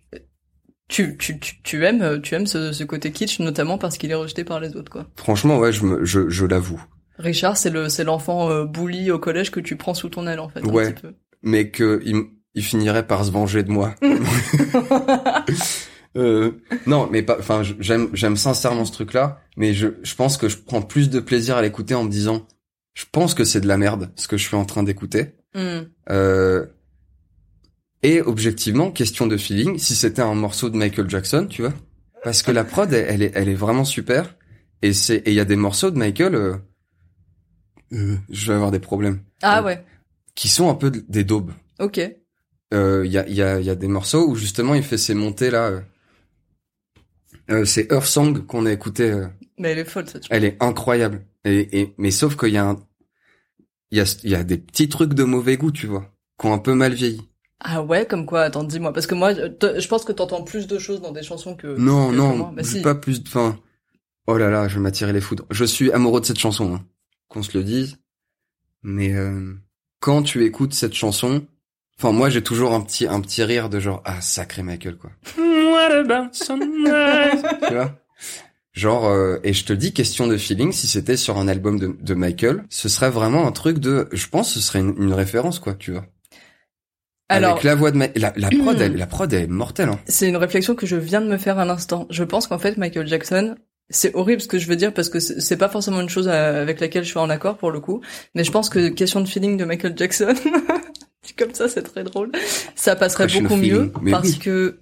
[0.88, 4.14] tu, tu, tu, tu aimes, tu aimes ce, ce côté kitsch, notamment parce qu'il est
[4.14, 5.06] rejeté par les autres, quoi.
[5.16, 6.82] Franchement, ouais, je me, je, je l'avoue.
[7.18, 10.40] Richard, c'est le, c'est l'enfant euh, bully au collège que tu prends sous ton aile,
[10.40, 10.92] en fait, un Ouais.
[10.92, 11.14] petit peu.
[11.42, 12.16] Mais que il,
[12.54, 13.94] il finirait par se venger de moi.
[16.16, 16.52] Euh,
[16.86, 17.36] non, mais pas.
[17.38, 21.20] Enfin, j'aime, j'aime sincèrement ce truc-là, mais je, je pense que je prends plus de
[21.20, 22.46] plaisir à l'écouter en me disant,
[22.94, 25.34] je pense que c'est de la merde ce que je suis en train d'écouter.
[25.54, 25.82] Hmm.
[26.10, 26.66] Euh,
[28.02, 31.74] et objectivement, question de feeling, si c'était un morceau de Michael Jackson, tu vois,
[32.24, 34.36] parce que la prod, elle, elle est, elle est vraiment super,
[34.82, 36.56] et c'est, et il y a des morceaux de Michael, euh,
[37.92, 39.84] euh, je vais avoir des problèmes, Ah Euh, ouais,
[40.34, 41.52] qui sont un peu de- des daubes.
[41.80, 42.00] ok.
[42.74, 45.14] Euh, Il y a, y a, y a des morceaux où justement il fait ses
[45.14, 45.82] montées là.
[47.64, 49.24] c'est Earth Song qu'on a écouté.
[49.58, 51.24] Mais elle est folle, cette elle est incroyable.
[51.44, 52.76] Et, et mais sauf qu'il y a un,
[53.90, 56.46] il y a, il y a des petits trucs de mauvais goût, tu vois, qui
[56.46, 57.22] ont un peu mal vieilli.
[57.60, 60.78] Ah ouais, comme quoi Attends, dis-moi, parce que moi, je pense que t'entends plus de
[60.78, 61.66] choses dans des chansons que...
[61.76, 62.38] Non, que non.
[62.52, 62.82] Bah si.
[62.82, 63.22] pas plus.
[63.22, 63.58] de- Enfin,
[64.28, 65.44] oh là là, je vais m'attirer les foudres.
[65.50, 66.84] Je suis amoureux de cette chanson, hein,
[67.28, 67.96] qu'on se le dise.
[68.82, 69.54] Mais euh,
[69.98, 71.44] quand tu écoutes cette chanson,
[71.98, 75.10] enfin moi j'ai toujours un petit un petit rire de genre ah sacré Michael quoi.
[75.36, 77.42] What about sunrise?
[77.68, 77.98] Tu vois?
[78.72, 81.96] Genre euh, et je te dis question de feeling si c'était sur un album de,
[82.00, 85.58] de Michael, ce serait vraiment un truc de je pense ce serait une, une référence
[85.58, 86.06] quoi, tu vois.
[87.30, 89.98] Alors, Avec la voix de Ma- la, la prod elle, la prod est mortelle hein.
[90.06, 92.06] c'est une réflexion que je viens de me faire à l'instant.
[92.10, 93.54] Je pense qu'en fait, Michael Jackson,
[93.90, 96.80] c'est horrible ce que je veux dire parce que c'est pas forcément une chose avec
[96.80, 98.00] laquelle je suis en accord pour le coup,
[98.34, 100.34] mais je pense que question de feeling de Michael Jackson,
[101.38, 102.32] comme ça, c'est très drôle.
[102.74, 104.38] Ça passerait Question beaucoup mieux feeling, parce oui.
[104.38, 104.78] que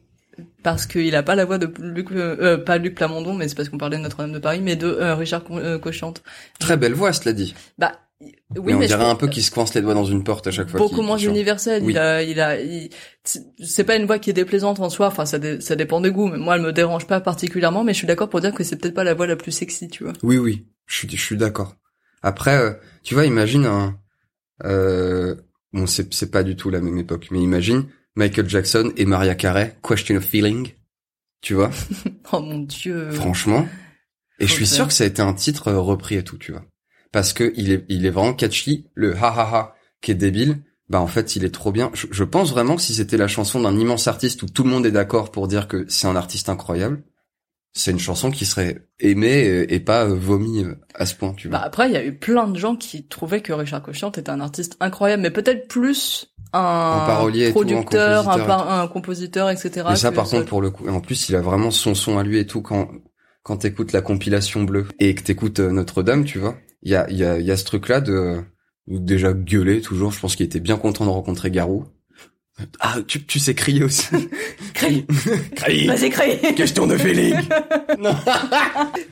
[0.63, 3.55] parce qu'il a pas la voix de Luc, euh, euh, pas Luc Plamondon, mais c'est
[3.55, 6.23] parce qu'on parlait de Notre-Dame de Paris, mais de euh, Richard Co- euh, Cochiante.
[6.59, 7.55] Très belle voix cela dit.
[7.79, 8.31] Bah oui,
[8.65, 10.69] mais on dirait un peu qu'il se coince les doigts dans une porte à chaque
[10.71, 10.81] fois.
[10.81, 11.83] beaucoup moins universel.
[11.83, 11.93] Oui.
[11.93, 12.89] Il a, il a, il-
[13.25, 15.09] c'est- pas une voix qui est déplaisante en soi.
[15.09, 16.29] Enfin, ça, dé- ça dépend des goûts.
[16.29, 17.85] Mais moi, elle me dérange pas particulièrement.
[17.85, 19.89] Mais je suis d'accord pour dire que c'est peut-être pas la voix la plus sexy,
[19.89, 20.15] tu vois.
[20.23, 21.77] Oui, oui, je suis, je suis d'accord.
[22.23, 23.99] Après, euh, tu vois, imagine un,
[24.65, 25.35] euh,
[25.73, 29.35] bon, c'est, c'est pas du tout la même époque, mais imagine Michael Jackson et Maria
[29.35, 30.71] Carey, Question of Feeling,
[31.43, 31.71] tu vois,
[32.33, 33.11] Oh mon dieu.
[33.11, 33.69] franchement.
[34.39, 36.53] Et je suis sûr que ça a été un titre euh, repris et tout, tu
[36.53, 36.65] vois.
[37.13, 40.63] Parce que il est, il est vraiment catchy, le ha ha ha, qui est débile,
[40.89, 41.91] bah en fait, il est trop bien.
[41.95, 44.71] Je, je pense vraiment que si c'était la chanson d'un immense artiste où tout le
[44.71, 47.03] monde est d'accord pour dire que c'est un artiste incroyable,
[47.73, 51.49] c'est une chanson qui serait aimée et pas euh, vomi euh, à ce point, tu
[51.49, 51.59] vois.
[51.59, 54.31] Bah après, il y a eu plein de gens qui trouvaient que Richard Cochiante était
[54.31, 58.47] un artiste incroyable, mais peut-être plus un, Un parolier et tout, un producteur, un, compositeur
[58.47, 59.89] par- un compositeur, etc.
[59.93, 62.23] Et ça, par contre, pour le coup, en plus, il a vraiment son son à
[62.23, 62.89] lui et tout quand
[63.47, 66.59] quand t'écoutes la compilation bleue et que t'écoutes euh, Notre-Dame, tu vois.
[66.83, 68.39] Il y a il y a il y a ce truc là de
[68.89, 70.11] déjà gueuler toujours.
[70.11, 71.85] Je pense qu'il était bien content de rencontrer Garou.
[72.81, 74.09] Ah, tu tu sais crier aussi.
[74.75, 75.07] Crie.
[75.55, 75.87] Crie.
[75.87, 76.55] Vas-y, crie.
[76.57, 77.37] Question de feeling.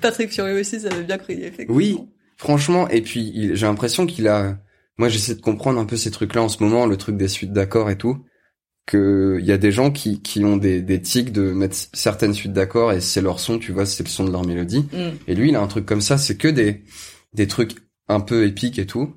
[0.01, 1.77] Patrick Fiori aussi, ça avait bien crié, effectivement.
[1.77, 1.99] Oui,
[2.37, 2.89] franchement.
[2.89, 4.59] Et puis il- j'ai l'impression qu'il a.
[4.99, 7.53] Moi, j'essaie de comprendre un peu ces trucs-là en ce moment, le truc des suites
[7.53, 8.19] d'accords et tout.
[8.87, 12.35] Que il y a des gens qui qui ont des des tics de mettre certaines
[12.35, 14.87] suites d'accords et c'est leur son, tu vois, c'est le son de leur mélodie.
[14.93, 15.17] Mm.
[15.27, 16.83] Et lui, il a un truc comme ça, c'est que des
[17.33, 17.77] des trucs
[18.09, 19.15] un peu épiques et tout.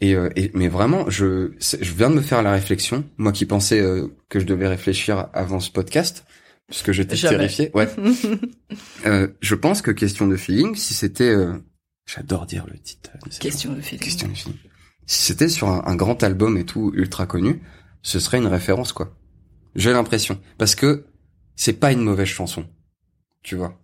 [0.00, 3.46] Et, euh, et mais vraiment, je je viens de me faire la réflexion, moi qui
[3.46, 6.24] pensais euh, que je devais réfléchir avant ce podcast,
[6.68, 7.70] parce que j'étais terrifié.
[7.74, 7.88] Ouais.
[9.06, 11.54] Euh, je pense que question de feeling, si c'était, euh,
[12.04, 13.10] j'adore dire le titre.
[13.40, 14.04] Question de feeling.
[14.04, 14.58] Question de feeling.
[15.06, 17.62] Si c'était sur un, un grand album et tout ultra connu,
[18.08, 19.10] ce serait une référence quoi.
[19.74, 21.04] J'ai l'impression parce que
[21.56, 22.64] c'est pas une mauvaise chanson,
[23.42, 23.74] tu vois.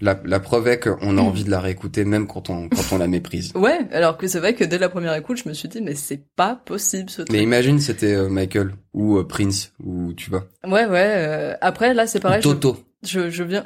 [0.00, 1.26] La, la preuve est qu'on a Mm.
[1.26, 3.52] envie de la réécouter même quand on quand on la méprise.
[3.56, 5.94] Ouais, alors que c'est vrai que dès la première écoute, je me suis dit, mais
[5.94, 7.32] c'est pas possible ce truc.
[7.32, 11.14] Mais imagine c'était euh, Michael ou euh, Prince ou tu vois Ouais, ouais.
[11.16, 12.42] euh, Après, là, c'est pareil.
[12.42, 12.76] Toto.
[13.04, 13.64] Je, je, je viens.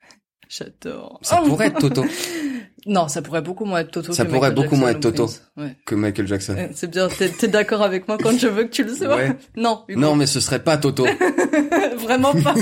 [0.48, 1.18] J'adore.
[1.22, 2.04] Ça pourrait être Toto
[2.86, 4.12] Non, ça pourrait beaucoup moins être Toto.
[4.12, 5.28] Ça que pourrait Michael beaucoup moins être Toto.
[5.56, 5.74] Ouais.
[5.86, 6.54] que Michael Jackson.
[6.58, 7.08] Euh, C'est bien.
[7.08, 9.16] T'es t'es d'accord avec moi quand je veux que tu le sois.
[9.16, 9.32] Ouais.
[9.56, 9.84] Non.
[9.88, 10.00] Hugo.
[10.00, 11.06] Non mais ce serait pas Toto.
[11.98, 12.54] Vraiment pas.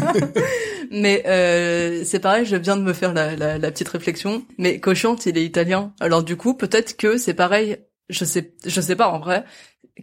[0.90, 4.44] mais euh, c'est pareil, je viens de me faire la, la, la petite réflexion.
[4.58, 5.92] Mais Cochante, il est italien.
[6.00, 7.78] Alors du coup, peut-être que c'est pareil.
[8.08, 9.44] Je sais, je sais pas en vrai.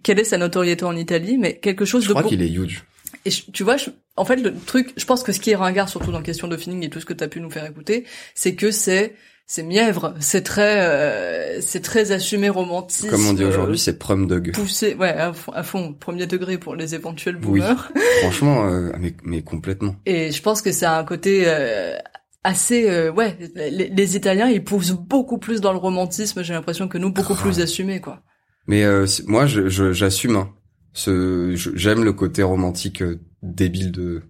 [0.03, 2.49] Quelle est sa notoriété en Italie, mais quelque chose Je de crois beau- qu'il est
[2.49, 2.83] huge.
[3.25, 5.55] Et je- tu vois, je- en fait, le truc, je pense que ce qui est
[5.55, 8.05] ringard, surtout dans question de feeling et tout ce que t'as pu nous faire écouter,
[8.35, 9.15] c'est que c'est
[9.51, 13.09] c'est mièvre, c'est très euh, c'est très assumé romantisme.
[13.09, 14.51] Comme on dit euh, aujourd'hui, c'est prom dog.
[14.53, 17.59] poussé, ouais, à fond, à fond, premier degré pour les éventuels Oui.
[17.59, 17.91] boomers.
[18.21, 19.95] Franchement, euh, mais, mais complètement.
[20.05, 21.97] Et je pense que c'est un côté euh,
[22.43, 26.87] assez euh, ouais les, les Italiens ils poussent beaucoup plus dans le romantisme j'ai l'impression
[26.87, 27.51] que nous beaucoup Grave.
[27.51, 28.21] plus assumé quoi
[28.67, 30.35] Mais euh, moi, je, je- j'assume.
[30.35, 30.53] hein.
[30.93, 34.21] Ce, je- j'aime le côté romantique euh, débile de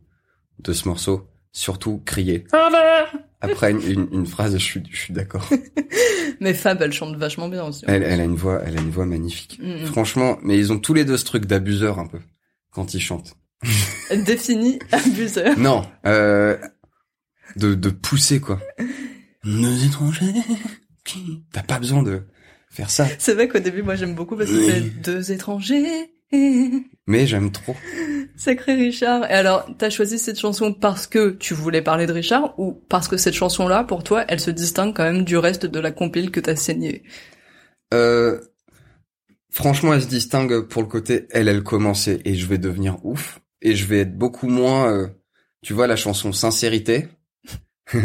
[0.60, 1.28] de ce morceau.
[1.52, 2.46] Surtout crier.
[3.42, 5.50] Après une, une, une phrase, je suis, je suis d'accord.
[6.42, 8.90] mais Fab elle chante vachement bien aussi Elle, elle a une voix, elle a une
[8.90, 9.60] voix magnifique.
[9.62, 9.86] Mm, mm.
[9.86, 12.20] Franchement, mais ils ont tous les deux ce truc d'abuseur un peu
[12.72, 13.38] quand ils chantent.
[14.26, 16.58] défini abuseur Non, euh,
[17.56, 18.60] de de pousser quoi.
[19.44, 20.34] Nos étrangers.
[21.52, 22.24] T'as pas besoin de
[22.70, 23.08] faire ça.
[23.18, 26.12] c'est vrai qu'au début moi j'aime beaucoup parce que c'est deux étrangers
[27.10, 27.76] Mais j'aime trop.
[28.36, 29.24] Sacré Richard.
[29.32, 33.08] Et alors, t'as choisi cette chanson parce que tu voulais parler de Richard ou parce
[33.08, 36.30] que cette chanson-là, pour toi, elle se distingue quand même du reste de la compile
[36.30, 37.02] que t'as saignée
[37.96, 38.40] Euh,
[39.50, 43.40] franchement, elle se distingue pour le côté elle, elle commençait et je vais devenir ouf
[43.64, 45.08] et je vais être beaucoup moins, euh,
[45.64, 47.08] tu vois, la chanson sincérité.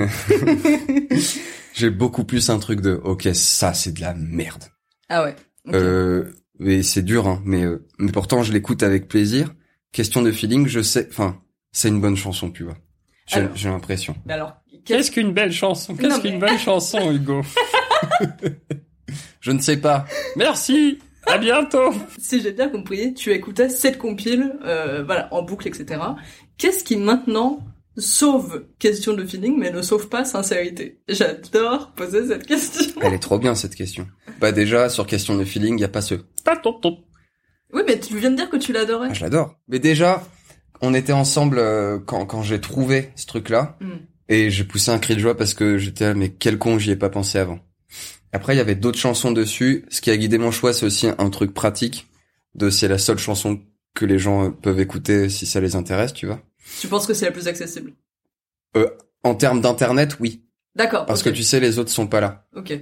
[1.74, 4.64] J'ai beaucoup plus un truc de ok, ça c'est de la merde.
[5.10, 5.36] Ah ouais.
[5.74, 6.32] Euh,
[6.64, 9.54] mais c'est dur, hein, mais, euh, mais pourtant je l'écoute avec plaisir.
[9.92, 12.76] Question de feeling, je sais, enfin, c'est une bonne chanson, tu vois.
[13.26, 14.16] J'ai l'impression.
[14.26, 15.94] Mais alors, Qu'est-ce qu'une belle chanson?
[15.94, 17.40] Qu'est-ce mais- qu'une belle chanson, Hugo?
[19.40, 20.04] Je ne sais pas.
[20.36, 20.98] Merci.
[21.26, 21.90] À bientôt.
[22.18, 25.98] si j'ai bien compris, tu écoutais cette compile, euh, voilà, en boucle, etc.
[26.58, 27.60] Qu'est-ce qui maintenant
[27.96, 31.00] sauve question de feeling, mais ne sauve pas sincérité?
[31.08, 32.92] J'adore poser cette question.
[33.00, 34.06] Elle est trop bien cette question.
[34.38, 36.16] Bah déjà sur question de feeling, y a pas ce.
[37.72, 39.08] Oui, mais tu viens de dire que tu l'adorais.
[39.10, 39.56] Ah, je l'adore.
[39.68, 40.22] Mais déjà,
[40.80, 43.96] on était ensemble euh, quand quand j'ai trouvé ce truc-là Hmm.
[44.28, 46.90] et j'ai poussé un cri de joie parce que j'étais là, mais quel con, j'y
[46.92, 47.58] ai pas pensé avant.
[48.32, 49.84] Après, il y avait d'autres chansons dessus.
[49.90, 52.08] Ce qui a guidé mon choix, c'est aussi un truc pratique
[52.54, 53.60] de c'est la seule chanson
[53.94, 56.40] que les gens euh, peuvent écouter si ça les intéresse, tu vois.
[56.80, 57.92] Tu penses que c'est la plus accessible?
[59.22, 61.06] En termes d'internet, oui, D'accord.
[61.06, 62.46] parce que tu sais, les autres sont pas là.
[62.56, 62.72] Ok.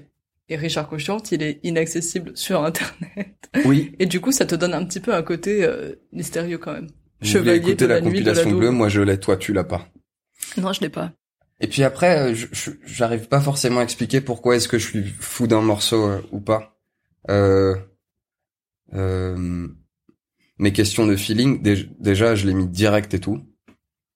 [0.53, 3.49] Et Richard Cochiant, il est inaccessible sur Internet.
[3.65, 3.97] Oui.
[3.99, 6.89] Et du coup, ça te donne un petit peu un côté euh, mystérieux quand même.
[7.23, 9.65] Vous Chevalier écouter de la, la, compilation la bleue, moi je l'ai, toi tu l'as
[9.65, 9.89] pas.
[10.59, 11.15] Non, je l'ai pas.
[11.61, 12.35] Et puis après, euh,
[12.85, 16.41] j'arrive pas forcément à expliquer pourquoi est-ce que je suis fou d'un morceau euh, ou
[16.41, 16.77] pas.
[17.31, 17.75] Euh,
[18.93, 19.69] euh,
[20.59, 23.41] mes questions de feeling, dé- déjà, je l'ai mis direct et tout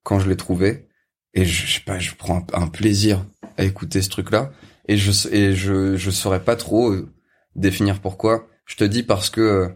[0.03, 0.87] quand je l'ai trouvé,
[1.33, 3.25] et je, je sais pas, je prends un, un plaisir
[3.57, 4.53] à écouter ce truc-là,
[4.87, 7.12] et je et je je saurais pas trop euh,
[7.55, 8.49] définir pourquoi.
[8.64, 9.68] Je te dis parce que euh,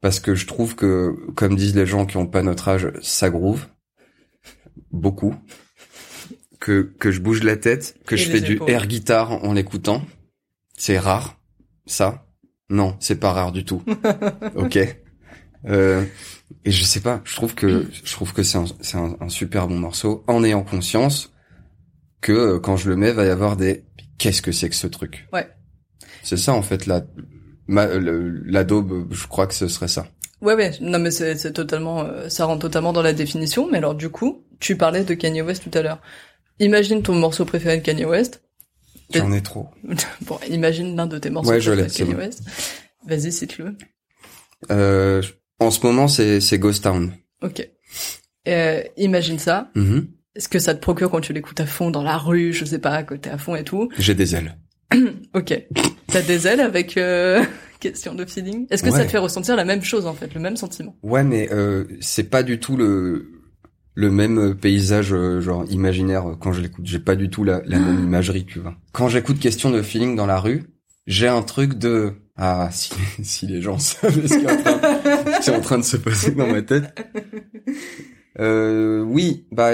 [0.00, 3.30] parce que je trouve que, comme disent les gens qui ont pas notre âge, ça
[3.30, 3.66] groove
[4.90, 5.34] beaucoup
[6.60, 10.02] que que je bouge la tête, que Et je fais du air guitare en l'écoutant.
[10.76, 11.40] C'est rare,
[11.86, 12.26] ça.
[12.68, 13.82] Non, c'est pas rare du tout.
[14.56, 14.78] ok.
[15.66, 16.04] Euh,
[16.64, 19.28] et je sais pas, je trouve que je trouve que c'est un, c'est un, un
[19.28, 21.32] super bon morceau en ayant conscience
[22.20, 23.84] que euh, quand je le mets, va y avoir des
[24.18, 25.26] qu'est-ce que c'est que ce truc.
[25.32, 25.48] Ouais.
[26.22, 27.04] C'est ça en fait la
[27.66, 30.06] ma, le- la daube, je crois que ce serait ça.
[30.40, 30.72] Ouais, ouais.
[30.80, 33.68] Non, mais c'est c'est totalement, euh, ça rentre totalement dans la définition.
[33.70, 36.00] Mais alors, du coup, tu parlais de Kanye West tout à l'heure.
[36.58, 38.42] Imagine ton morceau préféré de Kanye West.
[39.14, 39.68] J'en ai trop.
[40.22, 42.18] bon, imagine l'un de tes morceaux Ouais, préférés de Kanye bon.
[42.18, 42.42] West.
[43.06, 43.76] Vas-y, cite-le.
[44.70, 45.22] Euh,
[45.60, 47.12] en ce moment, c'est c'est Ghost Town.
[47.42, 47.66] Ok.
[48.48, 49.70] Euh, imagine ça.
[49.74, 50.08] Mhm.
[50.36, 52.78] Est-ce que ça te procure quand tu l'écoutes à fond dans la rue, je sais
[52.80, 53.88] pas, t'es à fond et tout?
[53.98, 54.56] J'ai des ailes.
[55.34, 55.52] Ok.
[56.06, 57.42] T'as des ailes avec euh,
[57.80, 58.66] question de feeling?
[58.70, 60.96] Est-ce que ça te fait ressentir la même chose en fait, le même sentiment?
[61.02, 63.30] Ouais, mais euh, c'est pas du tout le
[63.96, 66.84] le même euh, paysage euh, genre imaginaire euh, quand je l'écoute.
[66.86, 68.74] J'ai pas du tout la, la même imagerie, tu vois.
[68.92, 70.64] Quand j'écoute question de feeling dans la rue,
[71.06, 72.92] j'ai un truc de ah si
[73.22, 76.32] si les gens savaient ce qui est en train, est en train de se passer
[76.32, 76.84] dans ma tête.
[78.40, 79.72] Euh, oui, bah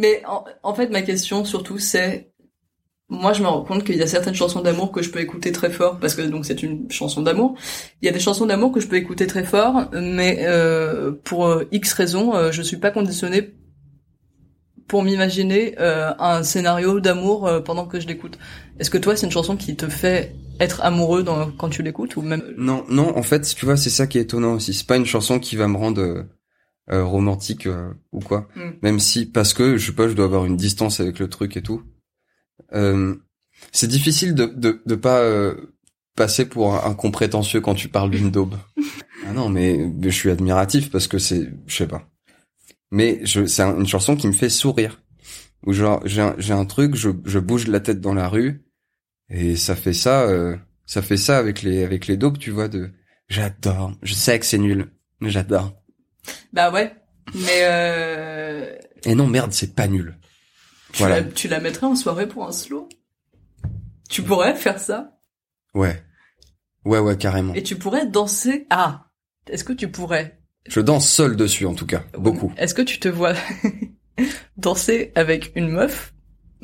[0.00, 2.30] Mais en, en fait, ma question surtout, c'est
[3.10, 5.50] moi, je me rends compte qu'il y a certaines chansons d'amour que je peux écouter
[5.50, 7.56] très fort parce que donc c'est une chanson d'amour.
[8.00, 11.46] Il y a des chansons d'amour que je peux écouter très fort, mais euh, pour
[11.46, 13.52] euh, X raisons, euh, je suis pas conditionnée
[14.86, 18.38] pour m'imaginer euh, un scénario d'amour pendant que je l'écoute.
[18.78, 21.24] Est-ce que toi, c'est une chanson qui te fait être amoureux
[21.58, 24.22] quand tu l'écoutes ou même non non en fait tu vois c'est ça qui est
[24.22, 24.72] étonnant aussi.
[24.74, 26.26] C'est pas une chanson qui va me rendre
[26.92, 28.48] euh, romantique euh, ou quoi.
[28.56, 28.70] Mm.
[28.82, 31.56] Même si parce que je sais pas je dois avoir une distance avec le truc
[31.56, 31.82] et tout.
[32.72, 33.14] Euh,
[33.72, 35.54] c'est difficile de de de pas euh,
[36.16, 38.56] passer pour un, un con prétentieux quand tu parles d'une daube.
[39.26, 42.08] ah non mais, mais je suis admiratif parce que c'est je sais pas.
[42.90, 45.02] Mais je c'est un- une chanson qui me fait sourire.
[45.66, 48.62] Ou genre j'ai un, j'ai un truc je je bouge la tête dans la rue
[49.28, 52.68] et ça fait ça euh, ça fait ça avec les avec les daubes tu vois
[52.68, 52.90] de
[53.28, 53.92] j'adore.
[54.02, 55.74] Je sais que c'est nul mais j'adore.
[56.52, 56.94] Bah ouais.
[57.34, 58.74] Mais euh...
[59.04, 60.16] Et non merde c'est pas nul.
[60.92, 61.20] Tu, Voilà.
[61.20, 62.88] la, tu la mettrais en soirée pour un slow?
[64.08, 65.18] Tu pourrais faire ça?
[65.74, 66.02] Ouais.
[66.84, 67.54] Ouais, ouais, carrément.
[67.54, 68.66] Et tu pourrais danser.
[68.70, 69.06] Ah
[69.48, 70.40] Est-ce que tu pourrais?
[70.66, 72.02] Je danse seul dessus, en tout cas.
[72.18, 72.52] Beaucoup.
[72.56, 73.34] Est-ce que tu te vois
[74.56, 76.12] danser avec une meuf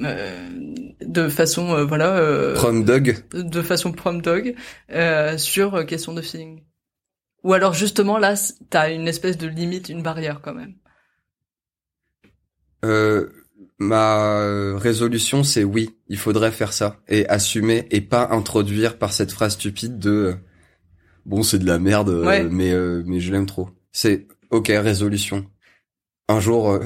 [0.01, 0.49] euh,
[1.01, 3.17] de façon euh, voilà euh, Prom dog.
[3.33, 4.55] de façon prom dog
[5.39, 6.63] sur question de feeling?
[7.47, 8.35] Ou alors justement là
[8.71, 10.75] t'as une espèce de limite une barrière quand même
[12.85, 13.29] Euh,
[13.79, 19.33] ma résolution, c'est oui, il faudrait faire ça et assumer et pas introduire par cette
[19.33, 20.35] phrase stupide de euh,
[21.27, 22.45] bon, c'est de la merde, euh, Ouais.
[22.45, 23.71] mais euh, mais je l'aime trop.
[23.93, 25.47] C'est ok, résolution.
[26.29, 26.81] Un jour, euh,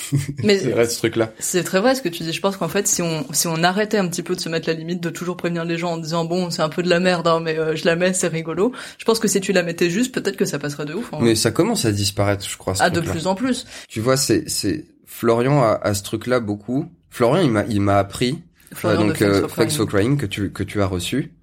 [0.42, 1.32] Mais- vrai ce truc-là.
[1.38, 3.62] c'est très vrai ce que tu dis je pense qu'en fait si on si on
[3.62, 5.96] arrêtait un petit peu de se mettre la limite de toujours prévenir les gens en
[5.98, 8.28] disant bon c'est un peu de la merde hein, mais euh, je la mets c'est
[8.28, 11.12] rigolo je pense que si tu la mettais juste peut-être que ça passerait de ouf
[11.12, 11.18] hein.
[11.20, 12.74] Mais ça commence à disparaître, je crois.
[12.74, 16.40] ce ah de plus en plus Tu vois, c'est c'est Florian a, a ce truc-là
[16.40, 16.90] beaucoup.
[17.10, 19.86] Florian, il m'a il m'a appris Florian Euh, de donc euh, for Crying.
[19.88, 21.34] Crying que tu que tu as reçu.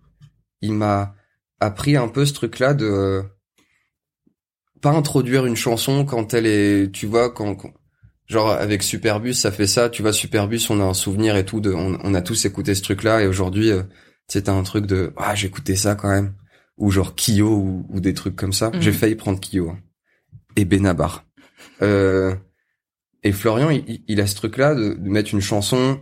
[0.62, 1.14] Il m'a
[1.60, 3.22] appris un peu ce truc-là de euh,
[4.84, 7.74] pas introduire une chanson quand elle est, tu vois, quand, quand-
[8.28, 9.90] genre avec Superbus ça fait ça.
[9.90, 12.76] Tu vois, Superbus, on a un souvenir et tout de, on, on a tous écouté
[12.76, 13.82] ce truc-là et aujourd'hui, euh,
[14.28, 16.34] tu sais, t'as un truc de, ah, j'ai écouté ça quand même,
[16.78, 18.70] ou genre Kyo ou, ou des trucs comme ça.
[18.70, 18.82] Mhm.
[18.82, 19.80] J'ai failli prendre Kyo hein.
[20.56, 21.26] et Benabar.
[21.82, 22.36] Euh,
[23.24, 26.00] et Florian, il, il- il a ce truc-là de, de mettre une chanson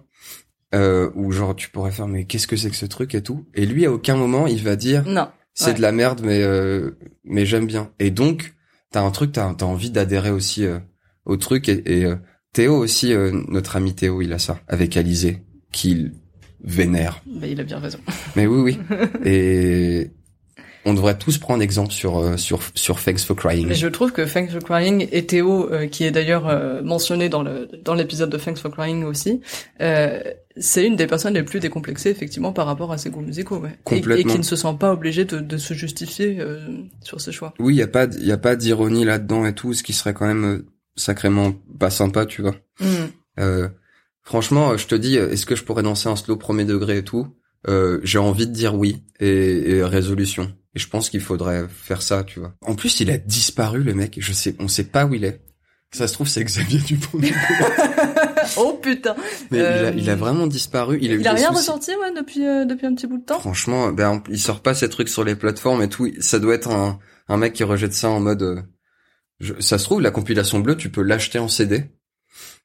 [0.74, 3.46] euh, où genre tu pourrais faire mais qu'est-ce que c'est que ce truc et tout.
[3.54, 5.74] Et lui, à aucun moment, il va dire non c'est Ouais.
[5.74, 6.91] de la merde, mais euh,
[7.26, 7.91] mais j'aime bien.
[8.00, 8.54] Et donc,
[8.91, 10.80] t'as un truc, t'as as envie d'adhérer aussi euh,
[11.25, 11.69] au truc.
[11.69, 12.15] Et, et, euh,
[12.54, 16.13] Théo aussi, euh, notre ami Théo, il a ça avec Alizé, qu'il
[16.63, 17.21] vénère.
[17.25, 17.99] bah, il a bien raison
[18.36, 18.97] Mais oui, oui.
[19.25, 20.12] et
[20.86, 23.67] on devrait tous prendre exemple sur euh, sur sur Thanks for Crying.
[23.67, 27.30] Mais je trouve que Thanks for Crying et Théo, euh, qui est d'ailleurs euh, mentionné
[27.30, 29.41] dans le dans l'épisode de Thanks for Crying aussi,
[29.82, 30.21] euh,
[30.58, 33.70] c'est une des personnes les plus décomplexées effectivement par rapport à ses goûts musicaux, ouais.
[33.70, 34.32] Et- Et, Complètement.
[34.34, 36.60] qui ne se sent pas obligé de, de se justifier euh,
[37.02, 37.54] sur ses choix.
[37.60, 40.14] Oui, il y a pas y a pas d'ironie là-dedans et tout, ce qui serait
[40.14, 42.56] quand même euh, sacrément pas sympa, tu vois.
[42.80, 42.86] Mm.
[43.40, 43.70] Euh,
[44.24, 47.04] franchement, euh, je te dis, est-ce que je pourrais danser un slow premier degré et
[47.04, 47.28] tout?
[47.68, 50.52] Euh, J'ai envie de dire oui et, et résolution.
[50.76, 52.56] Et je pense qu'il faudrait faire ça, tu vois.
[52.62, 54.18] En plus, il a disparu, le mec.
[54.20, 55.42] Je sais, on sait pas où il est.
[55.92, 57.20] Ça se trouve, c'est Xavier Dupont.
[58.58, 59.15] oh putain
[59.51, 60.97] Mais il, a, Euh, il a vraiment disparu.
[61.01, 61.58] Il a, eu Il a rien soucis.
[61.60, 63.39] ressorti ouais depuis euh, depuis un petit bout de temps?
[63.39, 66.10] Franchement, ben, il sort pas ces trucs sur les plateformes et tout.
[66.19, 68.41] Ça doit être un, un mec qui rejette ça en mode.
[68.43, 68.62] euh,
[69.39, 71.86] je- ça se trouve, la compilation bleue, tu peux l'acheter en CD,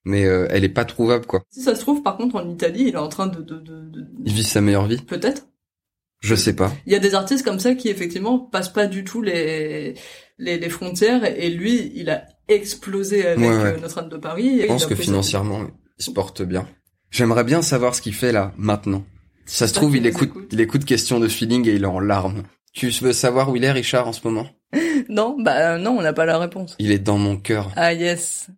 [0.04, 1.42] mais euh, elle est pas trouvable, quoi.
[1.50, 3.80] Si ça se trouve par contre en Italie, il est en train de de, de,
[3.88, 5.00] de- Il vit sa meilleure vie.
[5.02, 5.46] peut-être.
[6.20, 6.72] Je sais pas.
[6.86, 9.94] Il y a des artistes comme ça qui effectivement passent pas du tout les
[10.38, 13.54] les, les frontières et lui il a explosé avec Ouais, ouais.
[13.74, 14.61] euh, Notre-Dame de Paris.
[14.62, 15.62] Je pense que financièrement,
[15.98, 16.66] il se porte bien.
[17.11, 19.04] J'aimerais bien savoir ce qu'il fait là, maintenant.
[19.46, 20.48] Si ça se J'espère trouve, il écoute, écoute.
[20.52, 22.42] il écoute question de feeling et il est en larmes.
[22.72, 24.48] Tu veux savoir où il est, Richard, en ce moment?
[25.09, 26.74] Non, bah euh, non, on n'a pas la réponse.
[26.78, 27.70] Il est dans mon cœur.
[27.76, 28.48] Ah yes.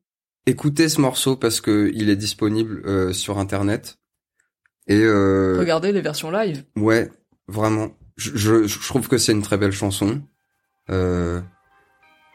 [0.47, 3.99] Écoutez ce morceau parce que il est disponible euh, sur internet.
[4.87, 6.65] Et euh, Regardez les versions live.
[6.77, 7.11] ouais,
[7.49, 7.91] vraiment.
[8.17, 10.23] Je, je, je trouve que c'est une très belle chanson
[10.91, 11.41] euh,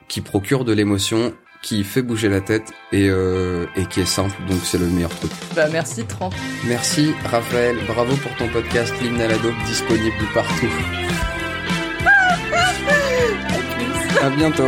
[0.07, 4.35] qui procure de l'émotion, qui fait bouger la tête et, euh, et qui est simple.
[4.47, 5.31] Donc c'est le meilleur truc.
[5.55, 6.33] Bah merci 30.
[6.65, 10.67] Merci Raphaël, bravo pour ton podcast L'hymne à la dope disponible partout.
[14.21, 14.67] à bientôt.